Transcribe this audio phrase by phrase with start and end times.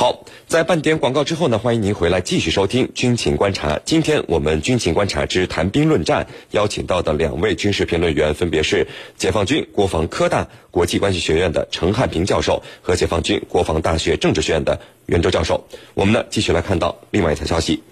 [0.00, 3.80] 好，在半点广告之后呢，欢迎您回来继续收听军情观察。
[3.84, 15.66] 今天我们军情观察之谈兵论战，邀请到的两位军事评论员分别是解放军国防科大国际关系学院的陈汉平教授和解放军国防大学政治学院的袁周教授。
[15.94, 17.82] 我们呢，继续来看到另外一条消息。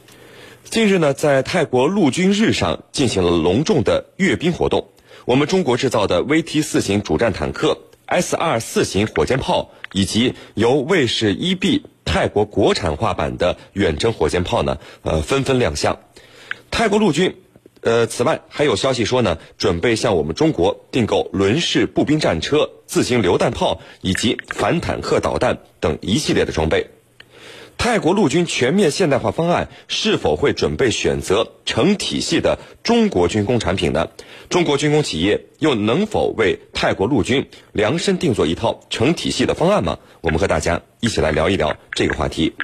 [0.62, 4.86] 近日呢，在泰国陆军日上进行了隆重的阅兵活动。
[5.24, 7.76] 我们中国制造的 VT 四型主战坦克、
[8.06, 15.98] S 二四型火箭炮，以及由卫士一 B 泰国国产化版的远程火箭炮呢，呃，纷纷亮相。
[16.70, 17.36] 泰国陆军，
[17.82, 26.88] 呃，此外还有消息说呢，准备向我们中国订购轮式步兵战车、自行榴弹炮以及反坦克导弹等一系列的装备。
[27.86, 34.08] 泰国陆军全面现代化方案是否会准备选择成体系的中国军工产品呢？
[34.48, 40.00] 中国军工企业又能否为泰国陆军量身定做一套成体系的方案吗？
[40.20, 42.54] 我们和大家一起来聊一聊这个话题。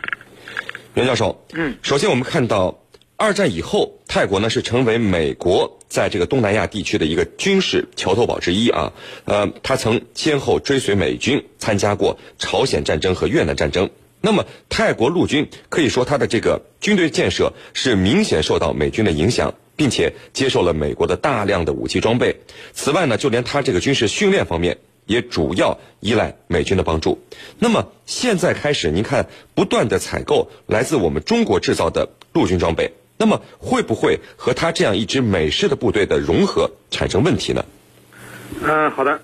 [0.95, 2.81] 袁教授，嗯，首先我们看到，
[3.17, 8.93] 二战以后，泰国呢是成为美国在这个东南亚地区的一个军事桥头堡之一啊。
[9.27, 13.89] 呃，他曾先后追随美军参加过朝鲜战争和越南战争。
[14.25, 22.37] 那么，泰国陆军可以说，它的这个军队建设是明显受到美军的影响，并且接受了美国的大量的武器装备。
[22.73, 27.21] 此外呢，就连它这个军事训练方面，也主要依赖美军的帮助。
[27.59, 37.65] 那么，现在开始，您看不断的采购来自我们中国制造的陆军装备，那么会不会和它这样一支美式的部队的融合产生问题呢？
[38.63, 39.21] 嗯，好的。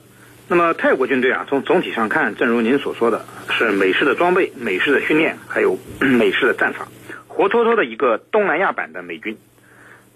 [0.50, 6.88] 那么泰国军队啊，从总体上看，正如您所说的，是美式的装备、美式的训练，还有 美式的战法，
[7.27, 9.36] 活脱脱的一个东南亚版的美军。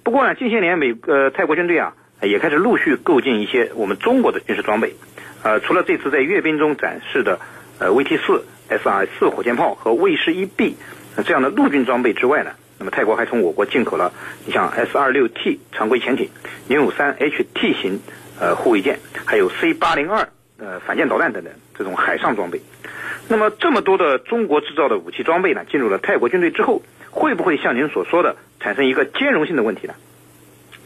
[0.02, 4.94] 不过呢，近些年美呃泰国军队啊，也开始陆续购进一些我们中国的军事装备。
[5.42, 7.38] 呃，除了这次在阅兵中展示的
[7.78, 10.76] 呃 VT 四 SR 四火箭炮和卫士一 B
[11.26, 14.14] 这样的陆军装备之外呢，那么泰国还从我国进口了
[14.46, 16.30] 你像 S 二六 T 常规潜艇、
[16.68, 18.00] 零五三 HT 型。
[18.42, 22.60] 呃，护卫舰，还有 C 八零二呃反舰导弹等等这种海上装备。
[23.28, 26.82] 那么这么多的中国制造的武器装备呢，进入了泰国军队之后，
[27.12, 29.94] 会不会像您所说的产生一个兼容性的问题呢？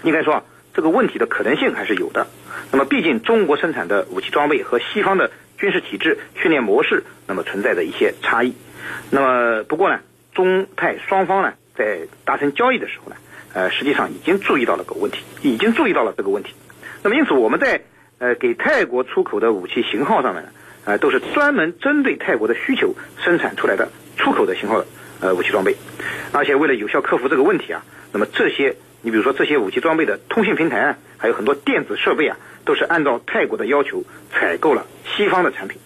[0.03, 2.27] 应该说啊，这个问题的可能性还是有的。
[2.71, 8.55] 那么毕竟中国生产的武器装备和西方的军事体制、训练模式，那么存在着一些差异。
[9.09, 10.00] 那么不过呢，
[10.34, 13.16] 中泰双方呢在达成交易的时候呢，
[13.55, 16.53] 呃，实际上已经注意到了个问题，已经注意到了这个问题。
[17.06, 17.83] 那么，因此我们在
[18.19, 20.49] 呃给泰国出口的武器型号上面呢，
[20.84, 24.84] 呃都是专门针对泰国的需求生产出来的出口的型号
[25.21, 25.77] 呃武器装备，
[26.33, 34.03] 而且为了有效克服这个问题啊，那么这些你比如说这些武器装备的通信平台啊，还有很多电子设备啊，都是按照泰国的要求
[34.33, 35.78] 采购了西方的产品。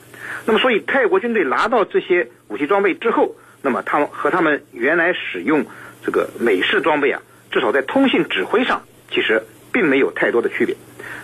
[0.46, 5.66] 那么，所以泰国军队拿到这些武器装备之后，那么他们和他们原来使用
[6.02, 7.20] 这个美式装备啊，
[7.50, 10.74] 至少在通信指挥上，其实并没有太多的区别。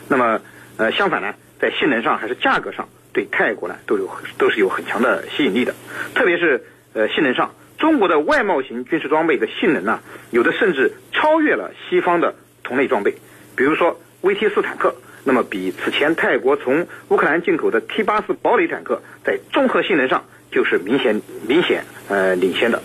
[0.08, 0.40] 那么，
[0.76, 5.74] 呃，相反呢，在性能上还是价格上，对泰国呢都有都是有很强的吸引力的。
[6.14, 10.00] 特别是呃性能上，中国的外贸型军事装备的性能呢，
[10.30, 13.14] 有的甚至超越了西方的同类装备。
[13.56, 14.94] 比如说 VT 四坦克，
[15.24, 22.82] 那么比此前泰国从乌克兰进口的 T 八四堡垒坦克，在综合性能上就是明显明显呃领先的。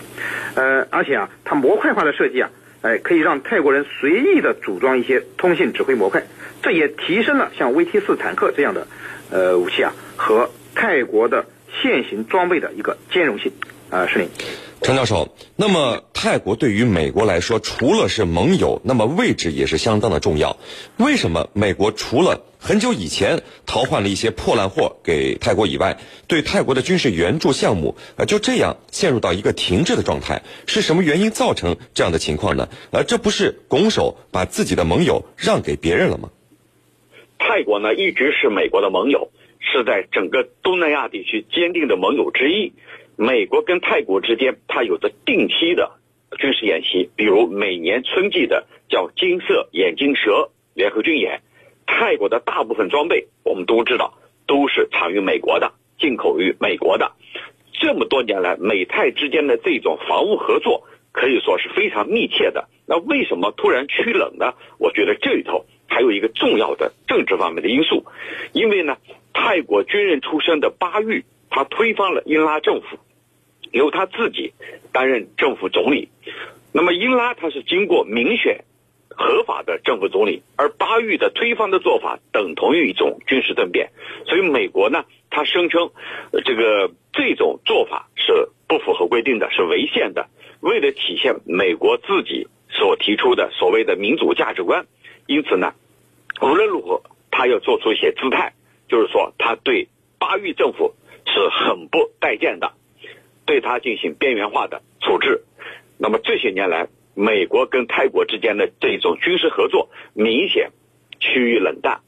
[0.54, 2.50] 呃，而且啊，它模块化的设计啊。
[2.82, 6.24] 哎，可以让泰国人随意的组装一些通信指挥模块，
[6.62, 8.86] 这也提升了像 VT 四坦克这样的
[9.30, 11.46] 呃武器啊和泰国的
[11.80, 13.52] 现行装备的一个兼容性
[13.88, 14.28] 啊，是您。
[14.82, 20.56] 陈教授，那么泰国对于美国来说，除了是盟友，那么位置也是相当的重要。
[20.96, 30.42] 为什么美国除了很久以前淘换了一些破烂货给泰国以外，对泰国的军事援助项目呃就这样陷入到一个停滞的状态？
[30.66, 32.68] 是什么原因造成这样的情况呢？
[32.90, 36.30] 呃，这不是拱手把自己的盟友让给别人了吗？
[37.38, 42.72] 泰国呢一直是美国的盟友，是在整个东南亚地区坚定的盟友之一。
[43.22, 45.92] 美国跟泰国之间，它有着定期的
[46.40, 51.40] 军事演习，比如每年春季的叫“金色眼镜蛇”联合军演。
[51.86, 54.14] 泰国的大部分装备，我们都知道
[54.48, 57.12] 都是产于美国的，进口于美国的。
[57.74, 60.82] 这么多年来，美泰之间的这种防务合作
[61.12, 62.68] 可以说是非常密切的。
[62.86, 64.54] 那为什么突然趋冷呢？
[64.78, 68.04] 我觉得这里头还有一个重要的政治方面的因素，
[68.52, 68.96] 因为呢，
[69.32, 71.24] 泰国军人出身的巴育。
[71.54, 72.96] 他推翻了英拉政府，
[73.72, 74.52] 由他自己
[74.92, 76.08] 担任政府总理。
[76.72, 78.64] 那么英拉他是经过民选
[79.08, 83.90] 合法的政府总理，而巴育的推翻的做法等同于一种军事政变。
[84.26, 85.90] 所以美国呢，他声称
[86.44, 90.28] 这个这种做法是不符合规定的，是违宪的。
[90.60, 94.86] 为了体现美国自己所提出的所谓的民主价值观，
[95.26, 95.74] 因此呢，
[96.40, 98.54] 无论如何，他要做出一些姿态，
[98.88, 99.88] 就是说他对
[100.18, 100.94] 巴育政府
[101.26, 102.72] 是很不待见的，
[103.46, 105.42] 对他进行边缘化的处置。
[105.98, 110.70] 那么这些年来，美国跟泰国之间的这种军事合作明显
[111.20, 112.00] 趋于冷淡，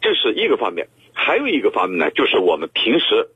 [0.00, 0.88] 这是一个方面。
[1.12, 3.28] 还有一个方面呢，就是我们平时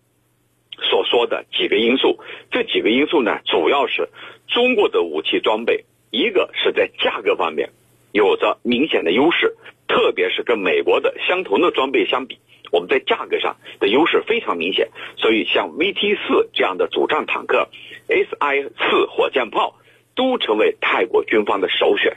[0.79, 2.21] 所说的几个因素。
[2.51, 4.09] 这几个因素呢，主要是
[4.47, 7.71] 中国的武器装备，一个是在价格方面
[8.13, 9.57] 有着明显的优势，
[9.89, 12.39] 特别是跟美国的相同的装备相比，
[12.73, 14.89] 我们在价格上的优势非常明显。
[15.17, 17.69] 所以，像 VT 四这样的主战坦克
[18.09, 19.77] ，SI 四火箭炮
[20.17, 22.17] 都成为泰国军方的首选。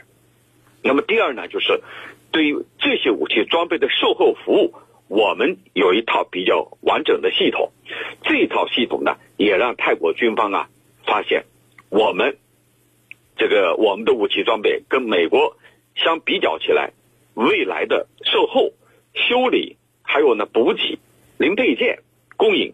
[0.81, 1.81] 那么，第二呢，就是
[2.31, 4.73] 对于这些武器装备的售后服务。
[5.07, 7.71] 我们有一套比较完整的系统，
[8.23, 10.67] 这套系统呢，也让泰国军方啊
[11.05, 11.45] 发现，
[11.89, 12.39] 我们
[13.37, 15.57] 这个我们的武器装备跟美国
[15.93, 16.91] 相比较起来，
[17.35, 18.73] 未来的售后、
[19.13, 20.99] 修理还有呢补给、
[21.37, 21.99] 零配件
[22.37, 22.73] 供应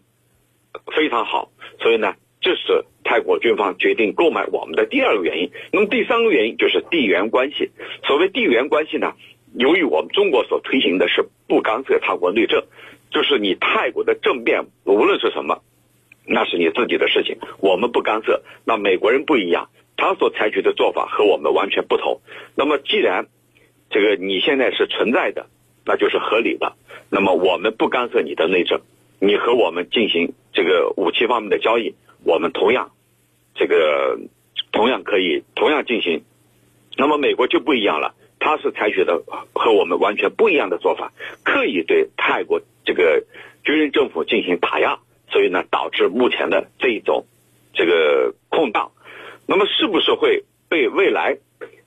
[0.95, 1.49] 非常好，
[1.79, 5.51] 所以呢，这是泰国军方决定购买我们的第二个原因。
[5.71, 7.71] 那么第三个原因就是地缘关系。
[8.05, 9.13] 所谓地缘关系呢？
[9.53, 12.63] 由于我们中国所推行的是不干涉他国内政，
[13.09, 15.61] 就是你泰国的政变无论是什么，
[16.25, 18.43] 那是你自己的事情，我们不干涉。
[18.65, 22.21] 那美国人不一样，他所采取的做法和我们完全不同。
[22.55, 23.27] 那么既然
[23.89, 25.47] 这个你现在是存在的，
[25.85, 26.77] 那就是合理的。
[27.11, 28.79] 那么我们不干涉你的内政，
[29.19, 31.93] 你和我们进行这个武器方面的交易，
[32.23, 32.91] 我们同样
[33.53, 34.17] 这个
[34.71, 36.23] 同样可以同样进行。
[36.97, 38.15] 那么美国就不一样了。
[38.43, 39.21] 他是采取的
[39.53, 41.13] 和我们完全不一样的做法，
[41.43, 43.23] 刻意对泰国这个
[43.63, 44.97] 军人政府进行打压，
[45.29, 47.27] 所以呢，导致目前的这一种
[47.73, 48.93] 这个空档。
[49.45, 51.37] 那么，是不是会被未来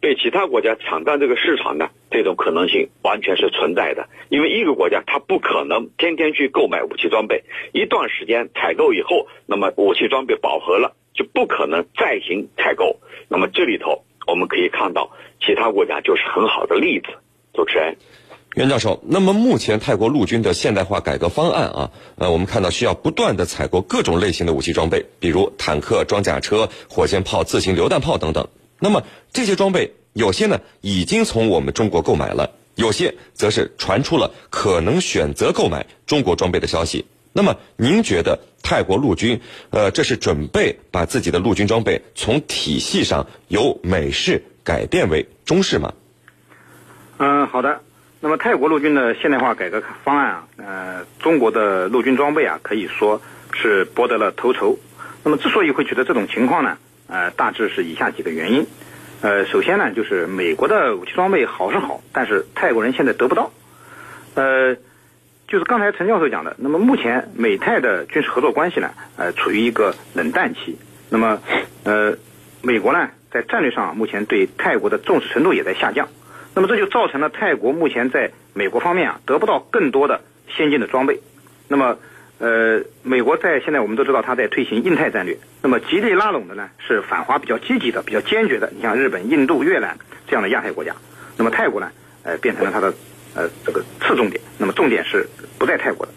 [0.01, 1.89] 被其他国家抢占这个市场呢？
[2.11, 13.01] 这种可能性完全是存在的，因为一个国家它不可能天天去购买武器装备，一段时间采购以后，那么武器装备饱和了，就不可能再行采购。
[13.29, 14.05] 那么这里头。
[14.27, 17.09] 我们可以看到，其他国家就是很好的例子。
[17.53, 17.95] 主持人，
[18.55, 28.49] 袁教授，那么目前泰国陆军的现代化改革方案啊，呃，我们看到需要不断的采购各种类型的武器装备，比如坦克、装甲车、火箭炮、自行榴弹炮等等。
[28.85, 29.03] 那么
[29.33, 37.07] 这些装备有些呢已经从我们中国购买了，有些则是传出了可能选择购买中国装备的消息。
[37.33, 38.39] 那么您觉得？
[38.67, 39.39] 泰国陆军，
[39.69, 45.93] 呃，这是准备把自己的陆军装备从体系上由美式改变为中式吗？
[47.19, 47.83] 嗯，好的。
[48.21, 53.21] 那么泰国陆军的现代化改革方案啊，呃，中国的陆军装备啊，可以说
[53.53, 54.79] 是博得了头筹。
[55.23, 56.79] 那么之所以会取得这种情况呢，
[57.09, 58.67] 呃，大致是以下几个原因。
[59.21, 63.51] 呃，首先呢，就是美国的武器装备好是好，但是泰国人现在得不到。
[64.35, 64.77] 呃。
[65.47, 70.79] 就是刚才陈教授讲的，那么目前美泰的军事合作关系呢，呃，处于一个冷淡期。
[71.11, 71.39] 那么，
[71.85, 72.17] 呃，
[72.63, 76.09] 美国呢，在战略上目前对泰国的重视程度也在下降。
[76.55, 81.21] 那么这就造成了泰国目前在美国方面啊，得不到更多的先进的装备。
[81.69, 81.99] 那么，
[82.39, 85.37] 呃，美国在现在我们都知道，他在推行印太战略。
[85.65, 88.71] 那么极力拉拢的呢，是反华比较积极的、比较坚决的。
[88.77, 89.99] 你像日本、印度、越南
[90.29, 90.95] 这样的亚太国家。
[91.37, 91.91] 那么泰国呢，
[92.23, 92.95] 呃，变成了它的。
[93.37, 95.27] 呃，这个次重点，那么重点是
[95.59, 96.13] 不在泰国的，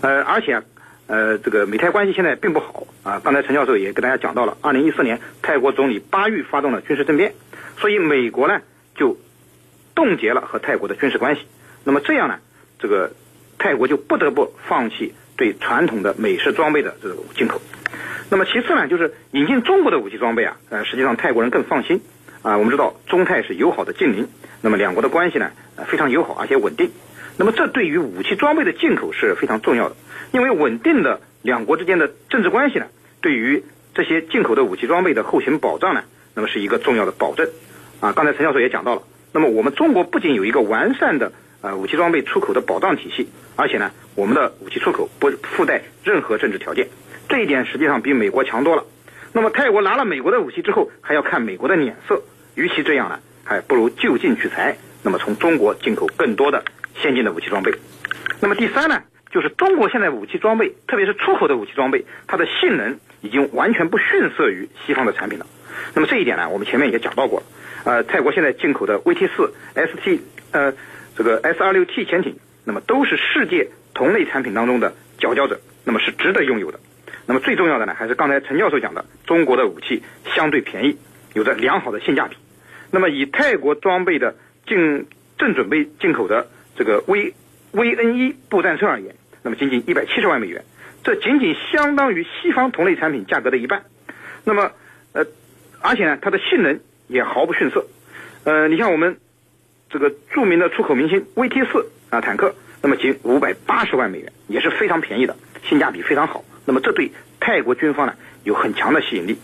[0.00, 0.60] 呃，而且，
[1.06, 3.20] 呃，这个美泰关系现在并不好啊。
[3.22, 7.34] 刚才陈教授也给大家讲到了，二零一四年泰国总理巴育发动了军事政变，
[7.78, 8.60] 所以美国呢
[8.96, 9.16] 就
[9.94, 11.42] 冻结了和泰国的军事关系。
[11.84, 12.40] 那么这样呢，
[12.80, 13.12] 这个
[13.56, 17.60] 泰国就不得不放弃对传统的美式装备的这种进口。
[18.28, 22.00] 那么其次呢，就是引进中国的武器装备啊，呃，实际上泰国人更放心
[22.42, 22.58] 啊。
[22.58, 24.26] 我们知道中泰是友好的近邻。
[24.62, 26.90] 那么两国的关系呢，呃非常友好而且稳定。
[27.38, 29.96] 那么这对于武器装备的进口是非常重要的，
[30.32, 32.86] 因为稳定的两国之间的政治关系呢，
[33.20, 33.62] 对于
[33.94, 36.02] 这些进口的武器装备的后勤保障呢，
[36.34, 37.48] 那么是一个重要的保证。
[38.00, 39.02] 啊，刚才陈教授也讲到了，
[39.32, 46.88] 那么我们中国不仅有一个完善的呃武器装备出口的保障体系，而且呢，我们的武器出口不附带任何政治条件，
[47.28, 48.84] 这一点实际上比美国强多了。
[49.32, 52.22] 那么泰国拿了美国的武器之后，还要看美国的脸色，
[52.54, 53.20] 与其这样呢？
[53.44, 56.64] 还不如就近取材，那么从中国进口更多的
[56.96, 57.72] 先进的武器装备。
[58.40, 65.46] 那么第三呢，就是中国现在武器装备，特别是出口的武器装备，它的性能已经完全不逊色于西方的产品了。
[65.94, 67.46] 那么这一点呢，我们前面也讲到过了。
[67.84, 70.72] 呃，泰国现在进口的 VT 四、ST 呃
[71.16, 76.80] 这个 S 二六 T 潜艇，那么都是世界同类产品当中的佼佼者，那么是值得拥有的。
[77.26, 80.02] 那么最重要的呢，还是刚才陈教授讲的，中国的武器
[80.34, 80.96] 相对便宜，
[81.34, 82.36] 有着良好的性价比。
[82.92, 85.06] 那么以泰国装备的进
[85.36, 87.34] 正准备进口的这个 V
[87.72, 90.64] VN 一步战车而言，那么仅仅一百七十万美元，
[91.02, 93.82] 这仅仅相当于西方同类产品价格的一半。
[94.44, 94.70] 那么
[95.12, 95.26] 呃，
[95.80, 96.78] 而且呢，它的性能
[97.08, 97.84] 也毫不逊色。
[98.44, 99.18] 呃，你像我们
[99.90, 106.44] 这个著名的出口明星 VT 四啊坦克，那么仅五百八十万美元，也是非常便宜的，性价比非常好。
[106.66, 109.38] 那么这对泰国军方呢有很强的吸引力。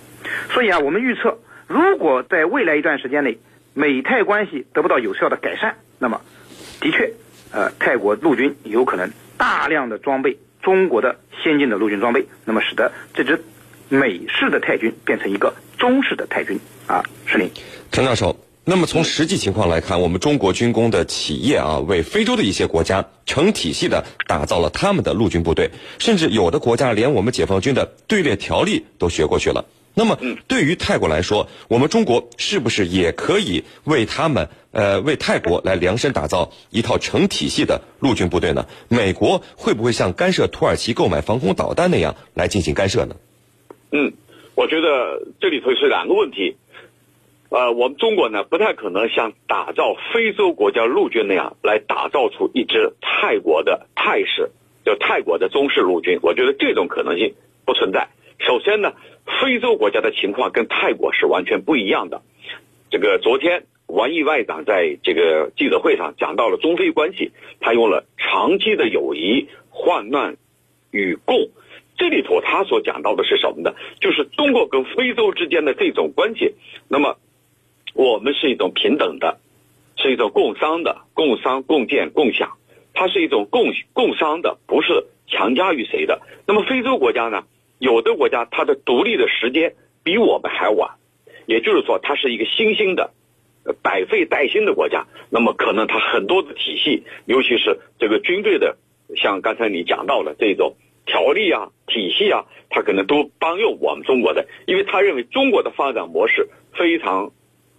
[0.53, 3.39] 所以啊，我们预测，如果在未来一段时间内，
[3.73, 6.21] 美泰关系得不到有效的改善，那么
[6.81, 7.13] 的确，
[7.53, 13.43] 呃，泰国陆军有可能大量的装备中国的先进的陆军装备，那么使得这支
[13.89, 17.03] 美式的泰军变成一个中式的泰军啊。
[17.27, 17.51] 是您，
[17.91, 18.37] 陈教授。
[18.65, 29.65] 那么从实际情况来看，我们中国军工的企业啊，为非洲的一些国家成体系的打造了他们的陆军部队，甚至有的国家连我们解放军的队列条例都学过去了。
[29.95, 30.17] 那么，
[30.47, 38.69] 对于泰国来说，我们中国是不是也可以为他们呃为泰国来量身打造一套成体系的陆军部队呢？
[38.87, 43.17] 美国会不会像干涉土耳其购买防空导弹那样来进行干涉呢？
[43.91, 44.13] 嗯，
[44.55, 46.57] 我觉得这里头是两个问题。
[47.53, 54.51] 呃，我们中国呢，不太可能像打造非洲国家陆军那样来打造出一支泰国的泰式，
[54.87, 56.19] 就泰国的中式陆军。
[56.23, 57.35] 我觉得这种可能性
[57.67, 58.09] 不存在。
[58.39, 58.95] 首先呢，
[59.43, 62.23] 非洲国家的情况跟泰国是完全不一样的。
[62.89, 70.39] 这个昨天王毅外长在这个记者会上讲到了中非关系，他用了长期的友谊患难
[70.91, 71.51] 与共。
[71.99, 73.75] 这里头他所讲到的是什么呢？
[74.01, 76.55] 就是中国跟非洲之间的这种关系。
[76.89, 77.19] 那么。
[77.95, 79.39] 我们是一种平等的，
[79.97, 82.53] 是一种共商的，共商共建共享，
[82.95, 86.23] 它是一种共共商的，不是强加于谁的。
[86.47, 87.45] 那么非洲国家呢？
[87.79, 90.93] 有的国家它的独立的时间比我们还晚，
[91.47, 93.13] 也就是说，它是一个新兴的、
[93.83, 95.07] 百废待兴的国家。
[95.29, 98.79] 那么可能它很多的体系，尤其是这个军队的，
[99.17, 107.33] 像刚才你讲到的这种条例啊、体系啊，它可能都帮用我们中国的，因为他认为中国的发展模式非常。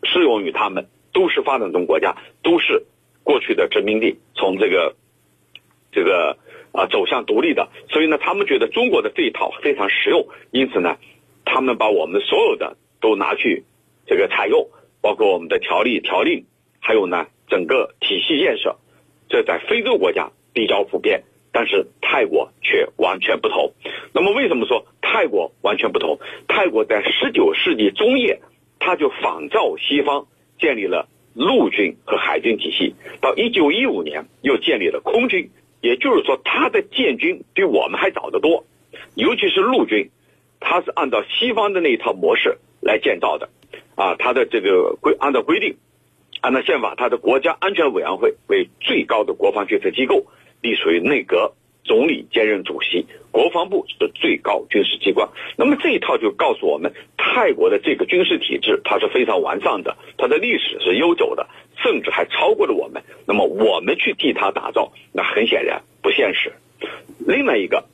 [0.03, 2.85] 适用于他们，都是发展中国家，都是
[3.23, 4.95] 过去的殖民地，从这个
[5.91, 6.37] 这个
[6.71, 10.97] 啊走向独立的，所以呢，他们觉得中国的这一套非常实用，因此呢，
[11.45, 13.63] 他们把我们所有的都拿去
[14.05, 14.69] 这个采用，
[15.01, 16.45] 包括我们的条例条令，
[16.79, 18.77] 还有呢整个体系建设，
[19.29, 23.73] 这在非洲国家比较普遍，但是泰国却完全不同。
[24.13, 26.19] 那么为什么说泰国完全不同？
[26.47, 28.41] 泰国在十九世纪中叶。
[28.85, 30.27] 他就仿照西方
[30.59, 38.65] 建立了陆军和海军体系，到一九一五年又建立了空军，也就是说他的建军比我们还早得多，
[39.15, 40.09] 尤其是陆军，
[40.59, 43.47] 他是按照西方的那一套模式来建造的，
[43.95, 45.77] 啊，他的这个规按照规定，
[46.41, 50.25] 按照宪法，他的国家安全委员会为最高的国防决策机构，
[50.61, 51.53] 隶属于内阁。
[51.83, 55.27] 总理兼任主席，国防部是最高军事机关。
[55.57, 61.47] 那么这一套就告诉我们，泰国的这个军事体制它是非常完善的，它的历史是悠久的，
[61.83, 63.03] 甚至还超过了我们。
[63.27, 66.53] 那么我们去替它打造，那很显然不现实。
[67.19, 67.85] 另外一个，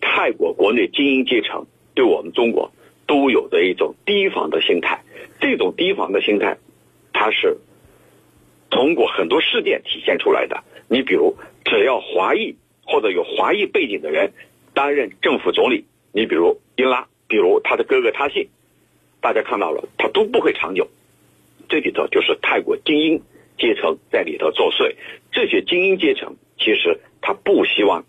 [0.00, 2.72] 泰国国内精英阶层对我们中国
[3.06, 5.02] 都有着一种提防的心态，
[5.40, 6.58] 这种提防的心态，
[7.12, 7.58] 它是
[8.70, 10.64] 通过很多事件体现出来的。
[10.88, 12.56] 你比如，只要华裔。
[12.90, 14.32] 或者有华裔背景的人
[14.74, 18.48] 担任政府总理，你比如英拉，比如他的哥哥他信，
[19.20, 20.88] 大家看到了，他都不会长久。
[21.68, 23.22] 这里头就是泰国精英
[23.56, 24.96] 阶层在里头作祟。
[25.30, 28.04] 这些精英阶层其实他不希望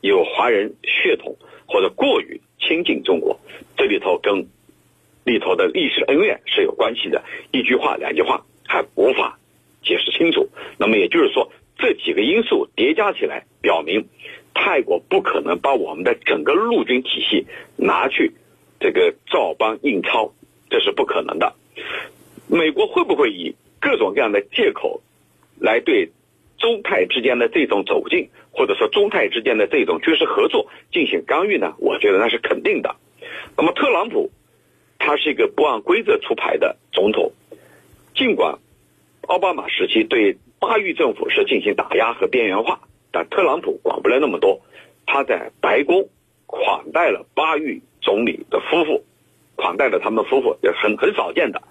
[0.00, 1.36] 有华人血统
[1.66, 3.38] 或者过于亲近中国。
[3.76, 4.48] 这里头跟
[5.24, 7.22] 里头的历史恩怨是有关系的，
[7.52, 9.38] 一句话两句话还无法
[9.82, 10.48] 解释清楚。
[10.78, 11.52] 那么也就是说。
[11.78, 14.08] 这几个因素叠加起来，表明
[14.52, 18.32] 泰国不可能把我们的整个陆军体系拿去
[18.80, 20.34] 这个照搬印钞，
[20.68, 21.54] 这是不可能的。
[22.48, 25.02] 美国会不会以各种各样的借口
[25.60, 26.10] 来对
[26.58, 31.74] 中泰之间的这种走近，或者说中泰之间的这种军事合作进行干预呢？
[31.78, 32.96] 我觉得那是肯定的。
[33.56, 34.32] 那么特朗普
[34.98, 37.30] 他是一个不按规则出牌的总统，
[38.16, 38.58] 尽管
[39.28, 40.36] 奥巴马时期对。
[40.58, 42.80] 巴育政府是进行打压和边缘化，
[43.12, 44.60] 但特朗普管不了那么多。
[45.06, 46.08] 他在白宫
[46.46, 49.04] 款待了巴育总理的夫妇，
[49.56, 51.62] 款待了他们夫妇也很很少见的。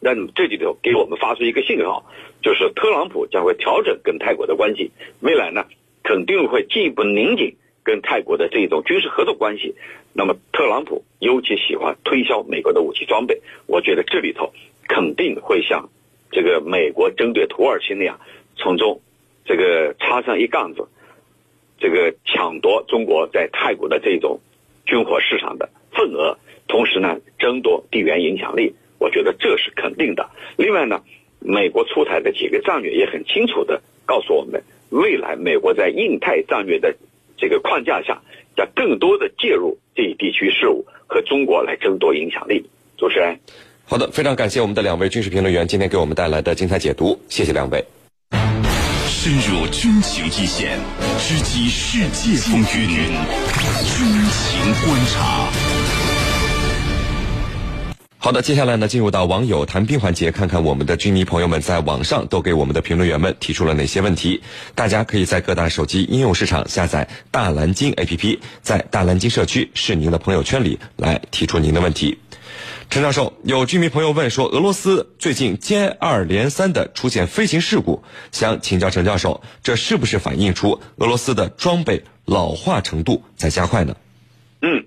[0.00, 2.04] 那这里头给我们发出一个信号，
[2.42, 5.66] 就是特朗普将会调整跟泰国的关系，未来呢
[6.02, 9.74] 肯定会进一步拧紧跟泰国的这种军事合作关系，
[10.12, 13.42] 那么特朗普尤其喜欢推销美国的武器装备。
[13.66, 14.52] 我觉得这里头
[14.88, 15.90] 肯定会像
[16.30, 18.20] 这个美国针对土耳其那样，
[18.56, 19.00] 从中
[19.44, 20.86] 这个插上一杠子，
[21.78, 24.40] 这个抢夺中国在泰国的这种
[24.86, 28.74] 军火市场的份额，同时呢争夺地缘影响力。
[28.98, 30.28] 我觉得这是肯定的。
[30.56, 31.02] 另外呢，
[31.40, 36.94] 美国出台的几个战略也很清楚的告诉我们，未来美国在印太战略的。
[37.40, 38.20] 这个框架下，
[38.56, 42.68] 要更多的介入这一地区事务，和中国来争夺影响力。
[42.96, 43.38] 主持人，
[43.90, 47.82] 好的，非常感谢我们的两位军事评论员今天给我们带来的精彩解读，谢谢两位。
[49.08, 50.78] 深入军情一线，
[51.18, 52.66] 直击世界风云，
[53.86, 55.48] 军情观察。
[58.18, 64.42] 好的，接下来呢，进入到网友谈兵环节，看看我们的军迷朋友们在网上都给我们的评论员们提出了哪些问题。
[64.74, 72.18] 大家可以在各大手机应用市场下载大蓝鲸 APP，在大蓝鲸社区是您的朋友圈里来提出您的问题。
[72.90, 78.02] 陈教授，有居民朋友问说，俄罗斯最近接二连三的出现飞行事故，
[78.32, 83.94] 想请教陈教授，这是不是反映出俄罗斯的装备老化程度在加快呢？
[84.62, 84.86] 嗯，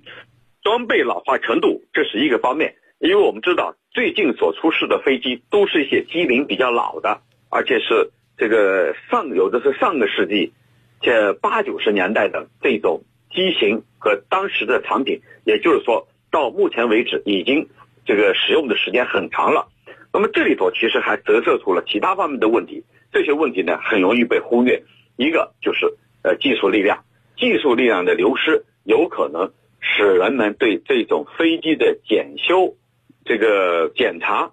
[0.63, 2.73] 装备老化程度这是一个方面。
[2.97, 10.53] 因为我们知道，最近所出事的飞机都是一些机龄比较老的，而且是这个上有的是上个世纪，
[11.01, 17.69] 这八九十年代的这种机型和当时的产品，也就是说到目前为止已经
[18.05, 19.67] 这个使用的时间很长了。
[20.13, 24.83] 那么这里头其实还折射出了其他方面的问题，这些问题呢很容易被忽略。
[25.15, 25.85] 一个就是
[26.23, 27.03] 呃技术力量，
[27.37, 32.75] 技术力量的流失有可能使人们对这种飞机的检修。
[33.23, 34.51] 这个检查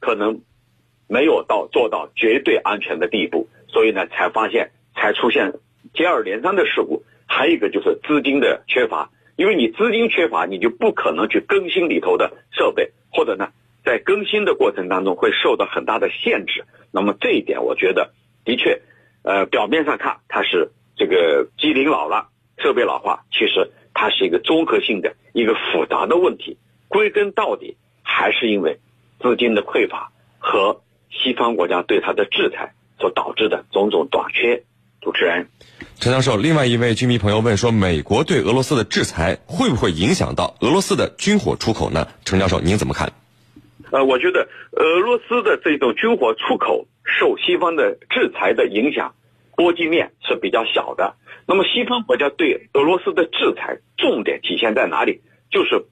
[0.00, 0.40] 可能
[1.06, 5.52] 没有到做到绝对安全的地步，所以呢，才发现才出现
[5.92, 7.04] 接二连三的事故。
[7.26, 13.50] 还有一个就是资金的缺乏，因为你资金缺乏，你就不可能去更新里头的设备，或者呢，
[13.84, 16.64] 在更新的过程当中会受到很大的限制。
[16.90, 18.12] 那么这一点，我觉得
[18.44, 18.80] 的确，
[19.22, 26.58] 呃，表面上看它是这个机龄老了，设备老化，其实它是一个综合性的一个复杂的问题。
[26.88, 27.76] 归根到底。
[28.08, 28.78] 还是因为
[29.20, 34.62] 资金的匮乏和西方国家对它的制裁所导致的种种短缺。
[35.00, 35.48] 主持人，
[36.00, 42.08] 陈教授，另外一位军迷朋友问说，美国对俄罗斯的制裁会不会影响到俄罗斯的军火出口呢？
[42.24, 43.12] 陈教授，您怎么看？
[43.90, 49.14] 呃，我觉得俄罗斯的这种军火出口受西方的制裁的影响，
[49.54, 51.14] 波及面是比较小的。
[51.46, 55.20] 那么西方国家对俄罗斯的制裁重点体现在哪里？
[55.50, 55.84] 就是。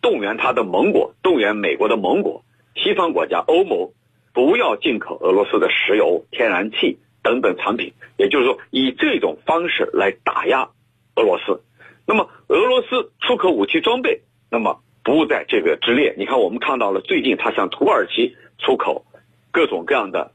[0.00, 3.90] 动员他的盟国，动员美国的盟国，西方国家、欧盟，
[4.32, 7.92] 不要进口俄罗斯的石油、天然气等等产品。
[8.16, 10.70] 也就是说，以这种方式来打压
[11.16, 11.62] 俄罗斯。
[12.06, 16.14] 那么，俄罗斯出口武器装备，那么不在这个之列。
[16.18, 19.04] 你看，我们看到了最近他向土耳其出口
[19.50, 20.32] 各种各样的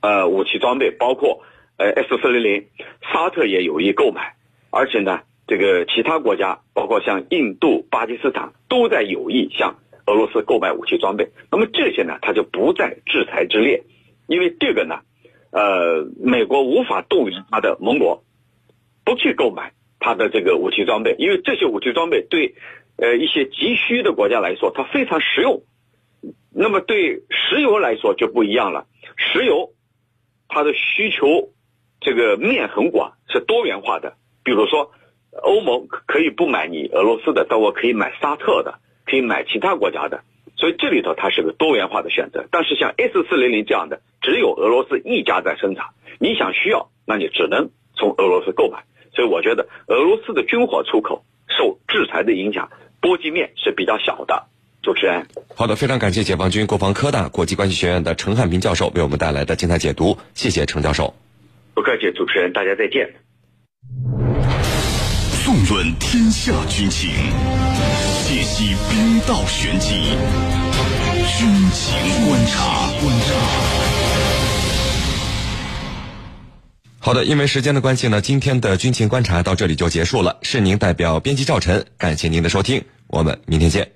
[0.00, 1.42] 呃武器装备，包括
[1.76, 2.66] 呃 S 四零零，
[3.12, 4.34] 沙特也有意购买，
[4.70, 5.20] 而且呢。
[5.44, 9.74] 这个其他国家，包括像印度、巴基斯坦，都在有意向
[10.06, 11.28] 俄罗斯购买武器装备。
[11.50, 13.82] 那么这些呢，它就不在制裁之列，
[14.28, 15.00] 因为这个呢，
[15.52, 18.24] 呃，美国无法动员他的盟国
[19.04, 22.56] 不去购买他的这个武器装备，因为这些武器装备对
[22.96, 25.62] 呃一些急需的国家来说，它非常实用。
[26.50, 28.86] 那么对石油来说就不一样了，
[29.16, 29.70] 石油
[30.48, 31.50] 它的需求
[32.00, 34.90] 这个面很广，是多元化的，比如说。
[35.34, 40.24] 欧盟可以不买你俄罗斯的，但我可以买沙特的，可以买其他国家的，
[40.62, 42.46] 所以这里头它是个多元化的选择。
[42.52, 45.86] 但是像 S 四零零这样的，只有俄罗斯一家在生产，
[46.20, 48.84] 你想需要，那你只能从俄罗斯购买。
[49.12, 52.70] 所以我觉得俄罗斯的军火出口受制裁的影响，
[53.00, 54.46] 波及面是比较小的。
[54.84, 61.12] 主持人，好的，非常感谢解放军国防科大国际关系学院的陈汉平教授为我们带来的精彩解读，谢谢陈教授。
[61.74, 63.14] 不客气，主持人，大家再见。
[65.52, 67.10] 纵论天下军情，
[68.26, 69.90] 解析兵道玄机，
[71.36, 71.94] 军情
[72.26, 72.88] 观察。
[73.02, 73.34] 观察。
[77.00, 80.38] 好的，因为时间的关系呢，今天的军情观察到这里就结束了。
[80.40, 83.92] 是您代表编辑赵晨，感谢您的收听，我们明天见。